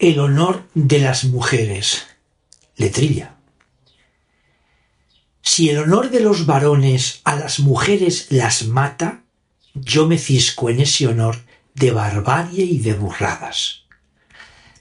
[0.00, 2.06] El honor de las mujeres.
[2.78, 3.34] Letrilla.
[5.42, 9.24] Si el honor de los varones a las mujeres las mata,
[9.74, 11.36] yo me cisco en ese honor
[11.74, 13.82] de barbarie y de burradas.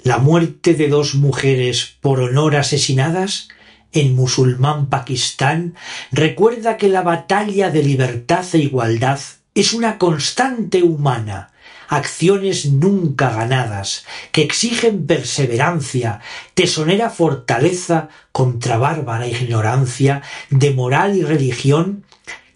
[0.03, 3.49] La muerte de dos mujeres por honor asesinadas
[3.91, 5.75] en musulmán Pakistán
[6.13, 9.19] recuerda que la batalla de libertad e igualdad
[9.53, 11.51] es una constante humana
[11.89, 16.21] acciones nunca ganadas, que exigen perseverancia,
[16.53, 22.05] tesonera fortaleza contra bárbara ignorancia de moral y religión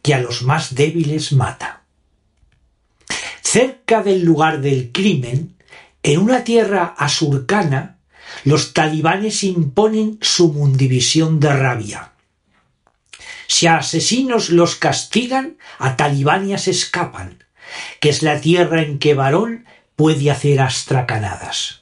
[0.04, 1.82] que a los más débiles mata.
[3.42, 5.56] Cerca del lugar del crimen,
[6.04, 7.98] en una tierra asurcana,
[8.44, 12.12] los talibanes imponen su mundivisión de rabia.
[13.48, 17.43] Si a asesinos los castigan, a talibanias escapan,
[18.00, 19.66] que es la tierra en que varón
[19.96, 21.82] puede hacer astracanadas.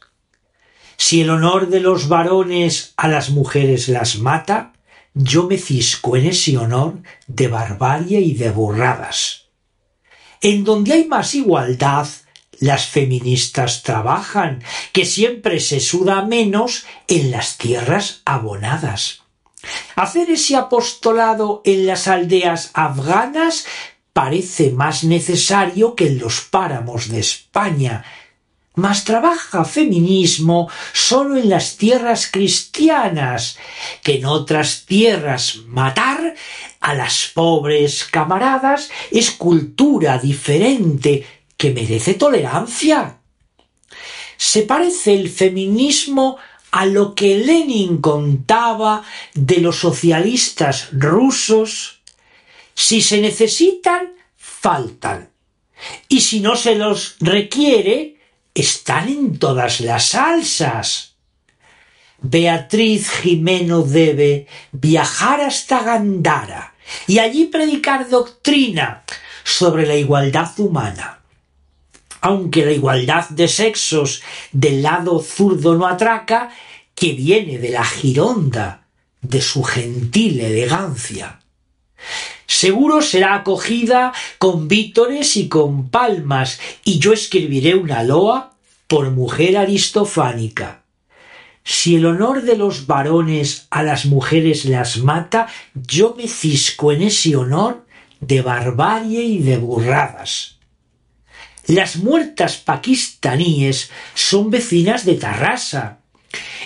[0.98, 4.74] Si el honor de los varones a las mujeres las mata,
[5.14, 9.48] yo me cisco en ese honor de barbarie y de burradas.
[10.42, 12.08] En donde hay más igualdad,
[12.60, 14.64] las feministas trabajan,
[14.94, 19.24] que siempre se suda menos en las tierras abonadas.
[19.96, 23.66] Hacer ese apostolado en las aldeas afganas
[24.14, 28.04] parece más necesario que en los páramos de España,
[28.76, 33.58] mas trabaja feminismo sólo en las tierras cristianas,
[34.02, 36.36] que en otras tierras matar
[36.80, 41.26] a las pobres camaradas es cultura diferente
[41.58, 43.18] que merece tolerancia.
[44.38, 46.38] Se parece el feminismo
[46.72, 49.04] a lo que Lenin contaba
[49.34, 52.01] de los socialistas rusos
[52.74, 55.30] si se necesitan, faltan.
[56.08, 58.18] Y si no se los requiere,
[58.54, 61.16] están en todas las salsas.
[62.22, 66.76] Beatriz Jimeno debe viajar hasta Gandara
[67.08, 69.04] y allí predicar doctrina
[69.44, 71.22] sobre la igualdad humana.
[72.22, 74.22] Aunque la igualdad de sexos
[74.52, 76.52] del lado zurdo no atraca,
[76.94, 78.86] que viene de la gironda
[79.22, 81.40] de su gentil elegancia.
[82.52, 88.58] Seguro será acogida con vítores y con palmas, y yo escribiré una loa
[88.88, 90.84] por mujer aristofánica.
[91.64, 97.04] Si el honor de los varones a las mujeres las mata, yo me cisco en
[97.04, 97.86] ese honor
[98.20, 100.58] de barbarie y de burradas.
[101.68, 106.00] Las muertas pakistaníes son vecinas de Tarrasa,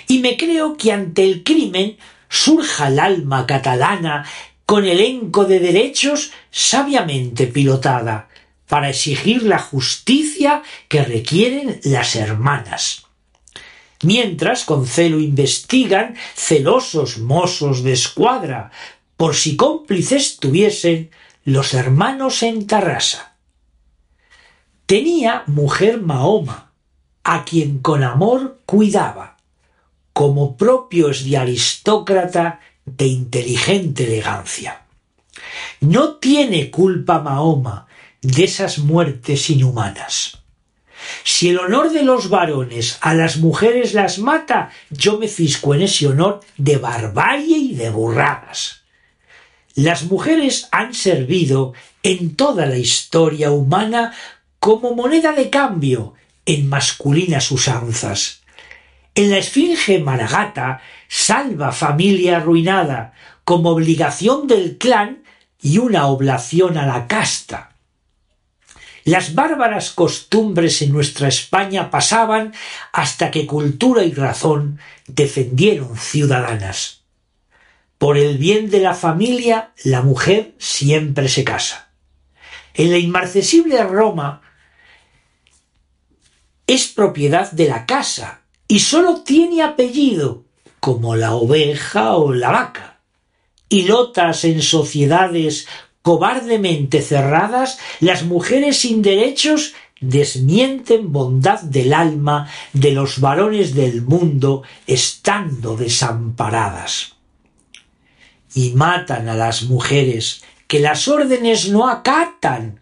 [0.07, 1.97] y me creo que ante el crimen
[2.27, 4.25] surja el alma catalana
[4.65, 8.29] con elenco de derechos sabiamente pilotada
[8.67, 13.05] para exigir la justicia que requieren las hermanas.
[14.01, 18.71] Mientras con celo investigan celosos mozos de escuadra,
[19.17, 21.11] por si cómplices tuviesen
[21.43, 23.35] los hermanos en Tarrasa.
[24.85, 26.71] Tenía mujer Mahoma,
[27.23, 29.37] a quien con amor cuidaba,
[30.13, 34.81] como propios de aristócrata de inteligente elegancia.
[35.81, 37.87] No tiene culpa Mahoma
[38.21, 40.39] de esas muertes inhumanas.
[41.23, 45.83] Si el honor de los varones a las mujeres las mata, yo me fisco en
[45.83, 48.83] ese honor de barbarie y de burradas.
[49.75, 54.13] Las mujeres han servido en toda la historia humana
[54.59, 56.13] como moneda de cambio
[56.45, 58.41] en masculinas usanzas.
[59.15, 63.13] En la Esfinge Maragata salva familia arruinada
[63.45, 65.23] como obligación del clan
[65.61, 67.71] y una oblación a la casta.
[69.05, 72.53] Las bárbaras costumbres en nuestra España pasaban
[72.91, 77.03] hasta que cultura y razón defendieron ciudadanas.
[77.97, 81.87] Por el bien de la familia, la mujer siempre se casa.
[82.73, 84.41] En la inmarcesible Roma
[86.67, 90.43] es propiedad de la casa y sólo tiene apellido,
[90.79, 92.99] como la oveja o la vaca.
[93.69, 95.67] Y lotas en sociedades
[96.01, 104.63] cobardemente cerradas, las mujeres sin derechos desmienten bondad del alma de los varones del mundo
[104.85, 107.15] estando desamparadas
[108.55, 112.79] y matan a las mujeres, que las órdenes no acatan,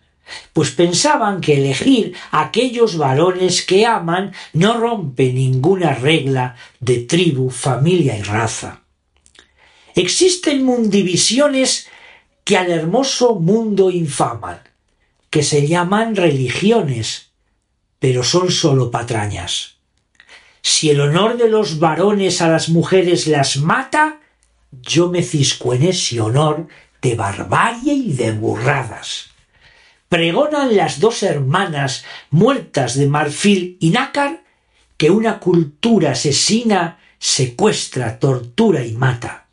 [0.54, 8.18] pues pensaban que elegir aquellos varones que aman no rompe ninguna regla de tribu, familia
[8.18, 8.82] y raza.
[9.96, 11.88] Existen mundivisiones
[12.44, 14.62] que al hermoso mundo infaman,
[15.30, 17.32] que se llaman religiones,
[18.00, 19.76] pero son sólo patrañas.
[20.62, 24.20] Si el honor de los varones a las mujeres las mata,
[24.72, 26.68] yo me cisco en ese honor
[27.02, 29.33] de barbarie y de burradas.
[30.14, 34.44] Pregonan las dos hermanas muertas de marfil y nácar
[34.96, 39.48] que una cultura asesina secuestra, tortura y mata.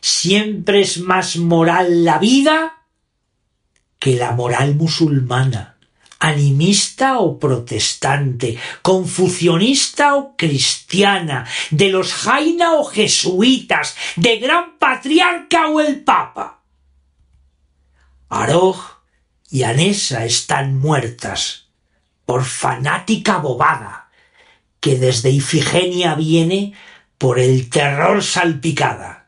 [0.00, 2.84] Siempre es más moral la vida
[3.98, 5.74] que la moral musulmana
[6.20, 15.80] animista o protestante, confucionista o cristiana, de los jaina o jesuitas, de gran patriarca o
[15.80, 16.60] el papa.
[18.28, 18.99] Aroj
[19.50, 21.66] y Anesa están muertas
[22.24, 24.10] por fanática bobada,
[24.78, 26.74] que desde Ifigenia viene
[27.18, 29.26] por el terror salpicada.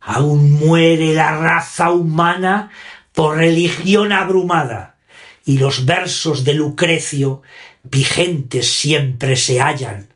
[0.00, 2.70] Aún muere la raza humana
[3.12, 4.96] por religión abrumada
[5.44, 7.42] y los versos de Lucrecio
[7.82, 10.08] vigentes siempre se hallan.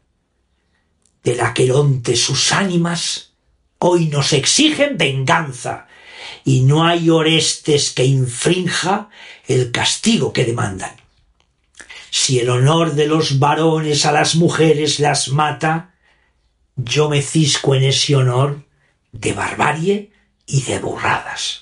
[1.24, 3.32] Del aqueronte sus ánimas
[3.78, 5.88] hoy nos exigen venganza,
[6.44, 9.08] y no hay orestes que infrinja
[9.46, 10.96] el castigo que demandan.
[12.10, 15.94] Si el honor de los varones a las mujeres las mata,
[16.76, 18.64] yo me cisco en ese honor
[19.12, 20.12] de barbarie
[20.46, 21.61] y de burradas.